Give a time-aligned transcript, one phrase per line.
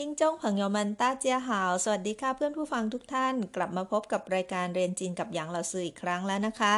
[0.00, 6.74] ทิ้งจ้งผังโยมันต้าเจียหาว สวัสดีค่ะเพื่อนผู้ฟังทุกท่าน กลับมาพบกับรายการเรียนจีนกับหยางเหล่าซืออีกครั้งแล้วนะคะ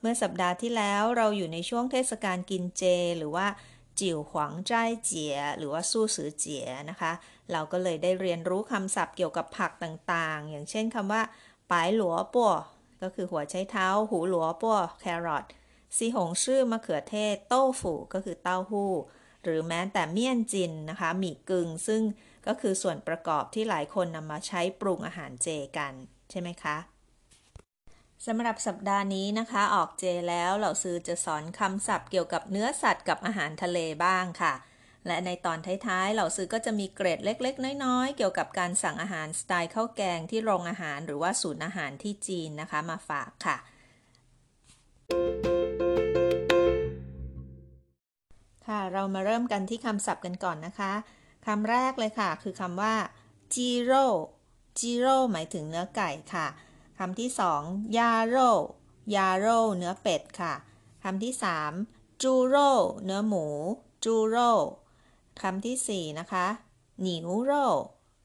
[0.00, 2.82] เมื่อสัปดาห์ที่แล้วเราอยู่ในช่วงเทศกาลกินเจ
[3.18, 3.46] หรือว่า
[4.00, 4.72] จิ๋วหวางใจ
[5.04, 7.12] เจีย หรือว่าสู้สือเจียนะคะ
[7.52, 11.22] เราก็เลยได้เรียนรู้คำศัพท์เกี่ยวกับผักต่างๆ อย่างเช่นคำว่า
[11.70, 12.52] ปลายหลัวปัว
[13.02, 15.44] ก็คือหัวใช้เท้า หูหลัวปัวแครอท
[15.96, 18.92] ซีหงชื่อมะเขือเทศ โต้ฝูก็คือเต้าหู้
[19.44, 22.02] หรือแม้แต่เมี่ยนจินนะคะหมี่กึ่งซึ่ง
[22.46, 25.92] ก็คือส่วนประกอบที่หลายคนนำมาใช้ปรุงอาหารเจกัน
[26.30, 26.76] ใช่ไหมคะ
[28.26, 34.54] สำหรับสัปดาห์นี้นะคะ ออกเจแล้วเหล่าซื้อจะสอนคำศัพท์เกี่ยวกับเนื้อสัตว์กับอาหารทะเลบ้างค่ะ
[35.06, 43.56] และในตอนท้ายๆ เหล่าซื้อก็จะมีเกรดเล็ก ๆ น้อยๆ เกี่ยวกับการสั่งอาหารสไตล์ข้าวแกงที่โรงอาหารหรือว่าศูนย์อาหารที่จีนนะคะมาฝากค่ะ
[48.66, 50.92] ค่ะเรามาเริ่มกันที่คำศัพท์กันก่อนนะคะ
[51.46, 52.94] คำแรกเลยค่ะ คือคำว่า
[53.54, 54.06] จีโร่
[54.78, 56.46] จีโร่หมายถึงเนื้อไก่ค่ะ
[56.98, 57.62] คำที่สอง
[57.98, 58.50] ยาโร่
[59.16, 60.54] ยาโร่เนื้อเป็ดค่ะ
[61.04, 61.72] คำที่สาม
[62.22, 62.70] จูโร่
[63.04, 63.46] เนื้อหมู
[64.04, 64.50] จูโร่
[65.42, 66.46] คำที่สี่นะคะ
[67.02, 67.66] หนิวโร่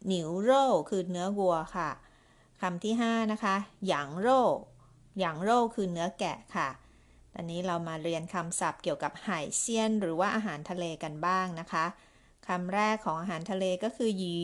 [0.08, 1.90] หนิวโร่คือเนื้อวัวค่ะ
[2.62, 3.56] คำที่ห้านะคะ
[3.88, 4.42] หยางโร่
[5.20, 6.70] หยางโร่คือเนื้อแกะค่ะ
[7.34, 11.86] ตอนนี้เรามาเรียนคำศัพท์เกี่ยวกับไห่เซียน หรือว่าอาหารทะเลกันบ้างนะคะ
[12.48, 14.38] คำแรกของอาหารทะเลก็คือหยี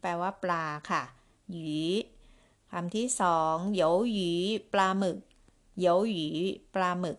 [0.00, 1.02] แปลว่าปลาค่ะ
[1.52, 1.78] หยี
[2.72, 4.32] คำที่สองเหยวหยี
[4.72, 5.18] ปลาหมึก
[5.78, 6.28] เหยวหยี
[6.74, 7.18] ปลาหมึก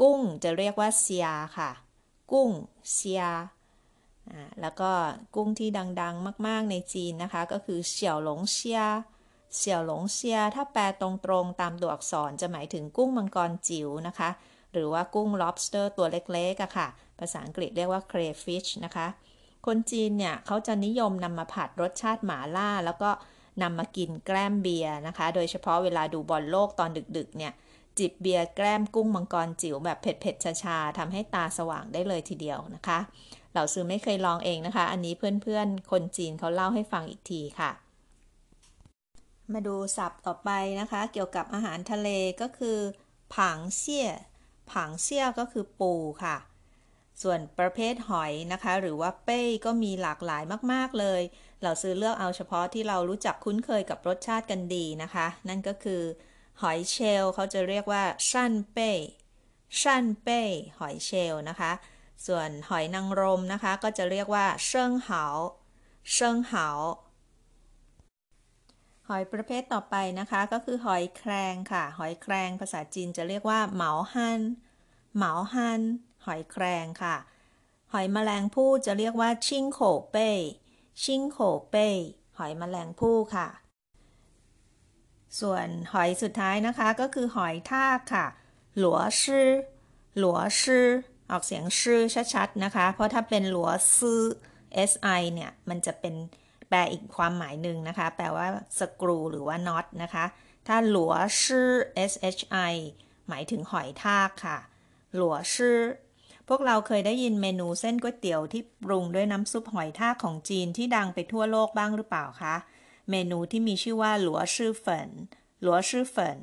[0.00, 1.26] กุ้งจะเรียกว่าเซีย
[1.58, 1.70] ค่ะ
[2.32, 2.50] กุ้ง
[2.92, 3.24] เซีย
[4.60, 4.90] แล้วก็
[5.34, 5.68] กุ้งที่
[6.00, 8.82] ดังๆ มาก ๆ ในจีนนะคะ ก็คือเสี่ยวหลงเซีย
[9.56, 11.08] เสี่ยวหลงเซียถ้าแปลตร
[11.42, 14.30] งๆ ตามตัวอักษรจะหมายถึงกุ้งมังกรจิ๋วนะคะ
[14.72, 19.06] หรือว่ากุ้ง lobster ตัวเล็กๆอะค่ะ ภาษาอังกฤษเรียกว่า crayfish นะคะ
[19.66, 23.10] คนจีนเนี่ยเขาจะนิยมนำมาผัดรสชาติหมาล่า แล้วก็
[23.62, 27.52] นำมากินแกล้มเบียร์นะคะ โดยเฉพาะเวลาดูบอลโลกตอนดึกๆ เนี่ย
[27.98, 32.98] จิบเบียร์แกล้มกุ้งมังกรจิ๋วแบบเผ็ดๆชาๆทำให้ตาสว่างได้เลยทีเดียวนะคะ
[33.52, 37.70] เหล่าซื้อไม่เคยลองเองนะคะ อันนี้เพื่อนๆ คนจีนเขาเล่าให้ฟังอีกทีค่ะ
[39.52, 40.50] มาดูศัพท์ต่อไป
[40.80, 42.08] นะคะ เกี่ยวกับอาหารทะเล
[42.40, 42.78] ก็คือ
[43.34, 44.08] ผังเซี่ย
[44.72, 45.92] ผังเซี่ยก็คือปู
[46.24, 46.36] ค่ะ
[47.22, 51.22] ส่วนประเภทหอยนะคะ หรือว่าเป้ก็มีหลากหลายมากๆเลย
[51.62, 56.02] เราซื้อเลือกเอาเฉพาะที่เรารู้จักคุ้นเคยกับรสชาติกันดีนะคะ นั่นก็คือ
[56.62, 58.90] หอยเชลเขาจะเรียกว่าชั่นเป้
[59.80, 60.42] ชั่นเป้
[60.80, 61.72] หอยเชลนะคะ
[62.26, 65.24] ส่วนหอยนางรมนะคะ ก็จะเรียกว่าเชิงเหา
[66.12, 66.68] เชิงเหา
[69.08, 74.40] หอยประเภทต่อไปนะคะ ก็คือหอยแครงค่ะ หอยแครงภาษาจีนจะเรียกว่าเหมาฮัน
[75.16, 75.82] เหมาฮัน
[76.26, 77.16] หอยแครงค่ะ
[77.92, 80.30] หอยแมลงภู่จะเรียกว่าชิงโขเป้
[81.02, 81.38] ชิงโข
[81.70, 81.88] เป้
[82.38, 83.48] หอยแมลงภู่ค่ะ
[85.40, 88.26] ส่วนหอยสุดท้ายนะคะก็คือหอยทากค่ะ
[88.78, 89.48] หลัวชื่อ
[90.18, 90.86] หลัวชื่อ
[91.30, 92.02] ออกเสียงชื่อ
[92.34, 94.22] ชัดๆนะคะ เพราะถ้าเป็นหลัวซื้อ
[94.92, 96.14] si เนี่ย มันจะเป็น
[96.68, 98.46] แปลอีกความหมายหนึ่งนะคะ แปลว่า
[98.78, 100.24] สกรูหรือว่าน็อตนะคะ
[100.66, 101.12] ถ้าหลัว
[101.44, 101.68] ชื่อ
[102.32, 102.72] shi
[103.28, 104.58] หมายถึงหอยทากค่ะ
[105.14, 105.76] หลัวชื่อ
[106.48, 112.54] พวกเราเคยได้ยินเมนูเส้นก๋วยเตี๋ยวที่ปรุงด้วยน้ำซุปหอยทากของจีนที่ดังไปทั่วโลกบ้างหรือเปล่าคะ
[113.10, 115.10] เมนูที่มีชื่อว่าหลัวชื่อเฟิน
[115.62, 116.38] หลัวชื่อเฟิน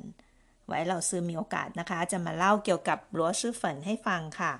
[0.66, 4.52] ไว้เราซื้อมีโอกาสนะคะ จะมาเล่าเกี่ยวกับหลัวชื่อเฟินให้ฟังค่ะ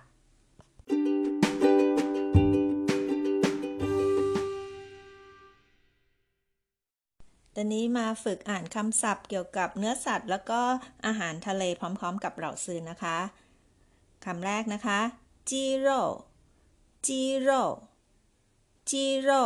[7.55, 10.61] ตอนนี้มาฝึกอ่านคำศัพท์เกี่ยวกับเนื้อสัตว์ แล้วก็
[11.07, 13.19] อาหารทะเลพร้อม ๆ กับเราซื้อนะคะ
[14.25, 16.01] คำแรกนะคะ จีโร่
[17.07, 17.63] จีโร่
[18.91, 19.43] จีโร่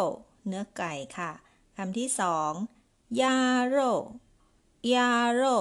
[0.47, 1.31] เนื้อไก่ค่ะ
[1.77, 2.53] คำที่สอง
[3.21, 3.37] ยา
[3.69, 3.91] โร่
[4.93, 5.57] ยาโร่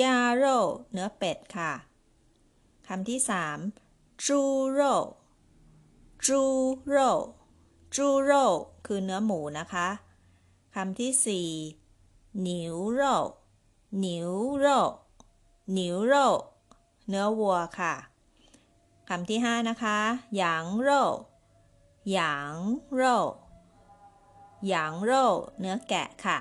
[0.00, 0.56] ยาโร่
[0.92, 1.72] เนื้อเป็ดค่ะ
[2.86, 3.58] คำที่สาม
[4.24, 4.40] จู
[4.72, 4.94] โร่
[6.26, 6.42] จู
[6.88, 7.10] โร่
[7.94, 8.44] จูโร่
[8.86, 9.88] คือเนื้อหมูนะคะ
[10.74, 11.48] คำที่สี่
[12.42, 13.14] หนิวโร่
[14.00, 14.78] หนิวโร่
[15.72, 16.26] หนิวโร่
[17.08, 17.94] เนื้อวัวค่ะ
[19.14, 19.98] คำที่ห้านะคะ
[20.36, 21.02] หยางโร่
[22.12, 22.54] หยาง
[22.94, 23.16] โร่
[24.68, 25.26] หยางโร่
[25.58, 26.38] เนื้อแกะค่ะ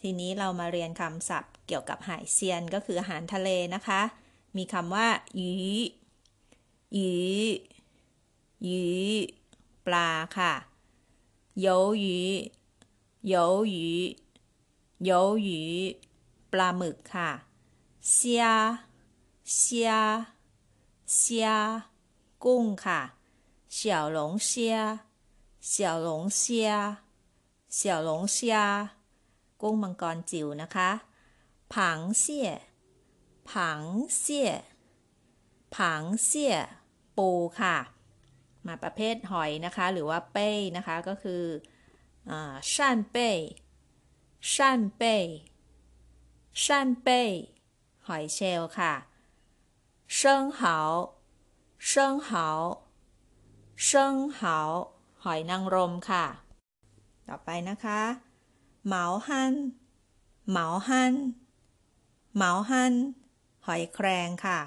[0.00, 4.00] ทีนี้เรามาเรียนคำศัพท์เกี่ยวกับหายเซียนก็คืออาหารทะเลนะคะ
[4.56, 5.52] มีคำว่าหยี
[6.94, 7.12] หยี
[8.64, 8.84] หยี
[9.86, 10.08] ปลา
[10.38, 10.52] ค่ะ
[11.60, 11.66] โย
[12.00, 12.20] หยี
[13.28, 13.34] โย
[13.70, 13.88] หยี
[15.04, 15.10] โย
[15.42, 15.62] หยี
[16.52, 17.30] ปลาหมึกค่ะ
[18.12, 18.44] เซีย
[19.54, 19.92] เซีย
[21.16, 21.16] 虾
[22.44, 23.00] กุ้งค่ะ
[23.76, 24.50] 小龙虾
[25.60, 26.40] 小龙虾
[27.68, 28.38] 小龙虾
[29.60, 30.90] กุ้งมังกรจิ๋วนะคะ
[31.72, 32.50] 螃蟹งเสี่ย
[33.78, 33.80] ง
[34.20, 34.50] เสี่ย
[36.00, 36.56] งเสี่ย
[37.16, 37.76] ปูค่ะ
[38.66, 41.44] มาประเภทหอยนะคะ หรือว่าเป้ยนะคะก็คือ
[42.30, 42.38] อ่
[42.72, 43.38] ชั่นเป้ย
[44.52, 45.26] ชั่นเป้ย
[46.62, 47.30] ชั่นเป้ย
[48.06, 49.07] หอยเชลล์ค่ะ
[50.16, 50.76] เซิงเหา
[51.86, 52.48] เซิงเหา
[53.84, 54.58] เซิงเหา
[55.22, 56.24] หอยนางรมค่ะ
[57.26, 58.00] ต่อไปนะคะ
[58.86, 59.54] เหมาฮัน
[60.50, 61.14] เหมาฮัน
[62.34, 62.94] เหมาฮัน
[63.66, 64.60] หอยแครงค่ะ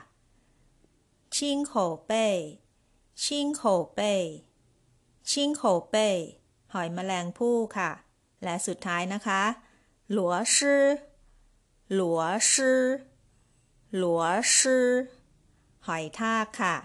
[1.35, 1.73] ชิงโข
[2.05, 2.25] เป้
[3.23, 3.63] ชิงโข
[3.95, 4.13] เป้
[5.29, 6.07] ชิงโขเป้
[6.73, 7.91] หอยแมลงภู่ค่ะ
[8.43, 9.41] และสุดท้ายนะคะ
[10.11, 10.83] หลัวชื่อ
[11.93, 12.21] หลัว
[12.51, 12.81] ชื่อ
[13.97, 14.23] หลัว
[14.57, 14.88] ชื่อ
[15.86, 16.76] หอยทากค่ะ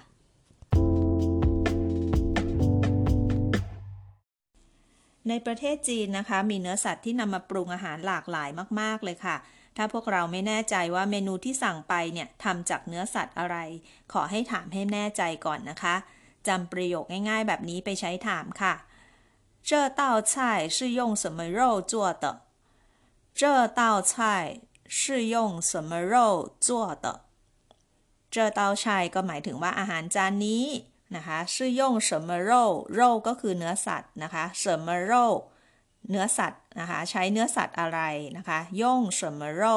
[5.30, 8.50] ในประเทศจีนนะคะ มีเนื้อสัตว์ที่นำมาปรุงอาหารหลากหลาย
[8.80, 9.36] มาก ๆ เลยค่ะ
[9.78, 13.58] ถ้าพวกเราไม่แน่ใจว่าเมนูที่สั่งไปเนี่ยทำจากเนื้อสัตว์อะไร
[14.14, 15.96] ขอให้ถามให้แน่ใจก่อนนะคะ
[16.48, 18.74] จำประโยคง่ายๆแบบนี้ไปใช้ถามค่ะ
[19.70, 20.02] 这道
[20.32, 20.34] 菜
[20.76, 21.60] 是用什么肉
[21.92, 21.94] 做
[22.24, 22.26] 的
[23.40, 24.14] 这道菜
[25.00, 26.16] 是用什么肉
[26.60, 27.06] 做的
[28.33, 30.65] เจอเตาชัยก็หมายถึงว่าอาหารจานนี้
[31.17, 32.63] นะคะชื่อย่งเสมอโร่
[32.95, 35.25] โร่ก็คือเนื้อสัตว์นะคะเสมอโร่
[36.11, 38.01] เนื้อสัตว์นะคะใช้เนื้อสัตว์อะไร
[38.37, 39.75] นะคะย่งเสมอโร่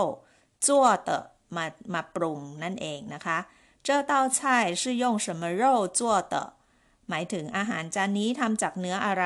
[0.68, 1.24] จั่วเตะ
[1.56, 3.38] มามาปรุงนั่นเองนะคะ
[3.84, 6.48] เจ้าเต้าไช่ชื่อย่งเสมอโร่จั่วเตะ
[7.10, 9.24] หมายถึงอาหารจานนี้ทำจากเนื้ออะไ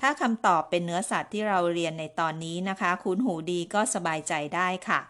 [0.00, 5.00] ถ้าคำตอบเป็นเนื้อสัตว์ที่เราเรียนในตอนนี้นะคะ คุ้นหูดีก็สบายใจได้ค่ะ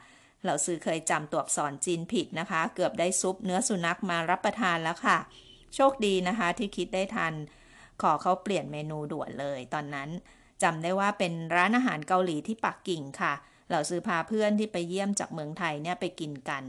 [0.42, 5.18] เหล่าซื้อเคยจำตัวอักษรจีนผิดนะคะ เกือบได้ซุปเนื้อสุนัขมารับประทานแล้วค่ะ
[5.74, 7.34] โชคดีนะคะที่คิดได้ทัน
[8.02, 10.08] ขอเขาเปลี่ยนเมนูด่วนเลยตอนนั้น
[10.62, 13.34] จำได้ว่าเป็นร้านอาหารเกาหลีที่ปักกิ่งค่ะ
[13.70, 16.62] เราซื้อพาเพื่อนที่ไปเยี่ยมจากเมืองไทยเนี่ยไปกินกัน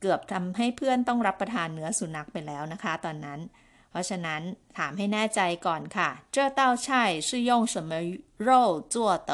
[0.00, 3.40] เกือบทำให้เพื่อนต้องรับประทานเนื้อสุนัขไปแล้วนะคะ ตอนนั้น
[3.90, 4.40] เพราะฉะนั้น
[4.78, 7.90] ถามให้แน่ใจก่อนค่ะเจ้าเต้าใช่ชื่อยงสม
[8.40, 8.62] โร่
[8.94, 9.28] จั่วเ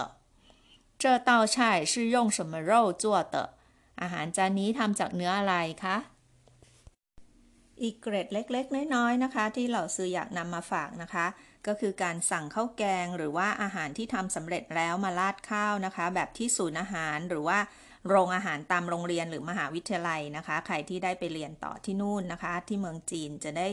[3.35, 3.37] ต
[4.03, 5.55] อาหารจานนี้ทำจากเนื้ออะไร
[5.85, 5.97] คะ
[7.83, 11.27] อีกเกรดเล็กๆ น้อยๆนะคะ ที่เราซื้ออยากนำมาฝากนะคะ
[11.67, 17.59] ก็คือการสั่งข้าวแกงหรือว่าอาหารที่ทำสำเร็จแล้วมาราดข้าวนะคะ แบบที่ศูนย์อาหารหรือว่า
[18.09, 23.69] โรงอาหารตามโรงเรียนหรือมหาวิทยาลัยนะคะ ใครที่ได้ไปเรียนต่อที่นู่นนะคะ ที่เมืองจีนจะได้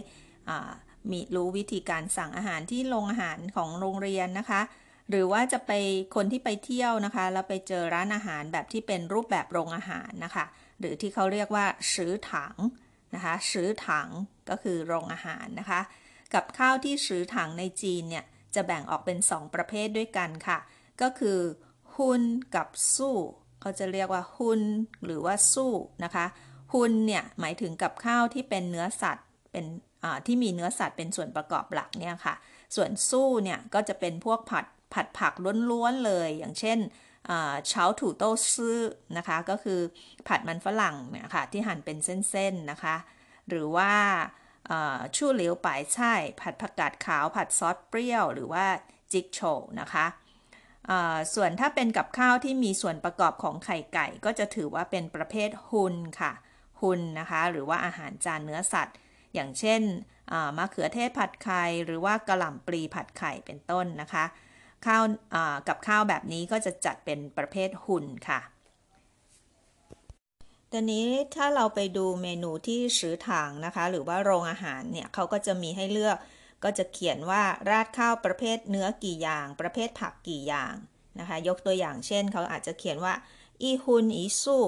[1.11, 4.61] มีรู้วิธีการสั่งอาหารที่โรงอาหารของโรงเรียนนะคะ
[5.09, 5.71] หรือว่าจะไป
[6.15, 10.45] คนที่ไปเที่ยวนะคะ แล้วไปเจอร้านอาหารแบบที่เป็นรูปแบบโรงอาหารนะคะ
[10.79, 11.65] หรือที่เขาเรียกว่า
[11.95, 12.55] ซื้อถัง
[13.15, 14.09] นะคะซื้อถัง
[14.49, 15.81] ก็คือโรงอาหารนะคะ
[16.33, 18.25] กับข้าวที่ซื้อถังในจีนเนี่ย
[18.55, 20.59] จะแบ่งออกเป็น 2 ประเภทด้วยกันค่ะ
[21.01, 21.39] ก็คือ
[21.95, 22.23] ฮุน
[22.55, 23.15] กับสู้
[23.61, 24.61] เขาจะเรียกว่าฮุน
[25.05, 25.73] หรือว่าสู้
[26.03, 26.25] นะคะ
[26.73, 29.65] ฮุนเนี่ยหมายถึงกับข้าวที่เป็นเนื้อสัตว์เป็น
[30.25, 32.35] ที่มีเนื้อสัตว์เป็นส่วนประกอบหลักเนี่ยค่ะ
[32.75, 35.33] ส่วนสู้เนี่ยก็จะเป็นพวกผัด ผัดผัก
[35.71, 36.79] ล้วนๆเลย อย่างเช่น
[37.69, 38.79] เช้าถูโต้ซื่อ
[39.17, 39.79] นะคะ ก็คือ
[40.27, 42.95] ผัดมันฝรั่งเนี่ยค่ะที่หั่นเป็นเส้นๆนะคะ
[43.49, 43.91] หรือว่า
[45.15, 48.65] ชู่เหลียวป่ายช่ผัดผักกาดขาวผัดซอสเปรี้ยว หรือว่า
[49.11, 49.39] จิกโช
[49.79, 50.05] นะคะ
[51.33, 56.31] ส่วนถ้าเป็นกับข้าวที่มีส่วนประกอบของไข่ไก่ ก็จะถือว่าเป็นประเภทฮุนค่ะ
[56.81, 58.95] ฮุนนะคะ หรือว่าอาหารจานเนื้อสัตว์
[59.33, 59.81] อย่างเช่น
[60.57, 64.25] มะเขือเทศผัดไข่หรือว่ากระหล่ำปลีผัดไข่เป็นต้นนะคะ
[64.85, 65.03] ข้าว
[65.67, 68.41] กับข้าวแบบนี้ก็จะจัดเป็นประเภทหุ่นค่ะ
[70.71, 76.17] ตอนนี้ถ้าเราไปดูเมนูที่ซื้อถังนะคะ หรือว่าโรงอาหารเนี่ยเขาก็จะมีให้เลือก
[76.63, 80.73] ก็จะเขียนว่าราดข้าวประเภทเนื้อกี่อย่าง ประเภทผักกี่อย่าง
[81.19, 83.13] นะคะ ยกตัวอย่างเช่น เขาอาจจะเขียนว่า
[83.61, 84.65] อีฮุนอีสู้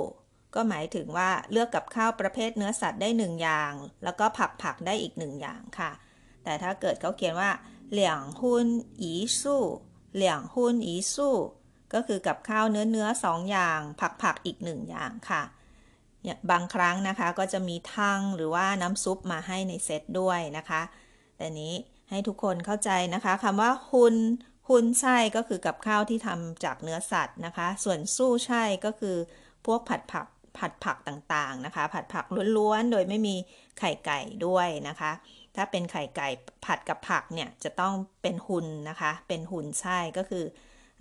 [0.55, 5.91] ก็หมายถึงว่าเลือกกับข้าวประเภทเนื้อสัตว์ได้หนึ่งอย่าง แล้วก็ผักผักได้อีกหนึ่งอย่างค่ะ
[6.43, 7.51] แต่ถ้าเกิดเขาเขียนว่า
[7.91, 8.67] เหลียงฮุน
[9.01, 9.63] อีสู้
[10.13, 11.35] เหลี่ยงฮุนอีสู้
[11.93, 15.43] ก็คือกับข้าวเนื้อเนื้อสองอย่าง ผักผักอีกหนึ่งอย่างค่ะ
[16.51, 20.81] บางครั้งนะคะก็จะมีทั้งหรือว่าน้ำซุปมาให้ในเซตด้วยนะคะ
[21.37, 21.73] แต่นี้
[22.09, 24.15] ให้ทุกคนเข้าใจนะคะคำว่าฮุน
[24.69, 29.17] ฮุนใช่ก็คือกับข้าวที่ทำจากเนื้อสัตว์นะคะ ส่วนสู้ใช่ก็คือ
[29.65, 30.27] พวกผัดผัก
[30.57, 32.25] ผัดผักต่างๆนะคะ ผัดผัก
[32.57, 33.35] ล้วนๆ โดยไม่มี
[33.79, 35.11] ไข่ไก่ด้วยนะคะ
[35.55, 36.29] ถ้าเป็นไข่ไก่
[36.65, 40.43] ผัดกับผักเนี่ยจะต้องเป็นหุ่นนะคะ เป็นหุ่นใช่ก็คือ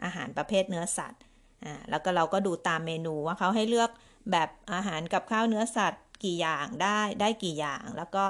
[0.04, 1.22] อาหารประเภทเนื้อสัตว์
[1.64, 3.90] อ่าแล้วก็เราก็ดูตามเมนูว่าเขาให้เลือก
[4.32, 8.24] แบบอาหารกับข้าวเนื้อสัตว์กี่อย่างได้ได้กี่อย่าง แล้วก็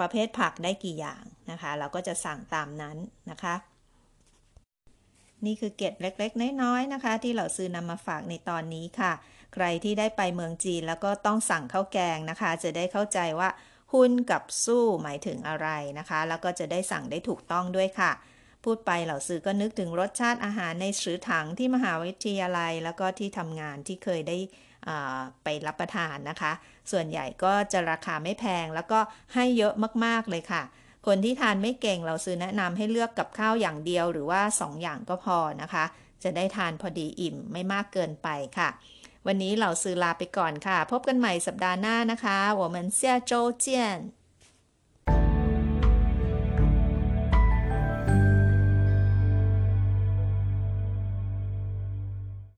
[0.00, 2.96] ประเภทผักได้กี่อย่างนะคะ เราก็จะสั่งตามนั้น
[3.30, 3.54] นะคะ
[5.46, 9.12] นี่คือเกร็ดเล็กๆ น้อยๆนะคะ ที่เหล่าซื้อนำมาฝากในตอนนี้ค่ะ
[9.54, 13.48] ใครที่ได้ไปเมืองจีนแล้วก็ต้องสั่งข้าวแกงนะคะ จะได้เข้าใจว่า
[13.92, 15.68] หุ้นกับสู้หมายถึงอะไร
[15.98, 18.12] นะคะ แล้วก็จะได้สั่งได้ถูกต้องด้วยค่ะ
[18.64, 24.38] พูดไปเหล่าซื้อก็นึกถึงรสชาติอาหารในสือถังที่มหาวิทยาลัย แล้วก็ที่ทำงานที่เคยได้
[25.44, 26.52] ไปรับประทานนะคะ
[26.92, 29.00] ส่วนใหญ่ก็จะราคาไม่แพงแล้วก็
[29.34, 30.62] ให้เยอะมากๆเลยค่ะ
[31.06, 35.84] คนที่ทานไม่เก่งเราซื้อแนะนำให้เลือกกับข้าวอย่างเดียวหรือว่า 2 อย่างก็พอนะคะ
[36.22, 38.68] จะได้ทานพอดีอิ่มไม่มากเกินไปค่ะ
[39.27, 42.99] วันนี้เราซื้อลาไปก่อนค่ะ พบกันใหม่สัปดาห์หน้านะคะ我们下
[43.29, 43.31] 周
[43.65, 43.67] 见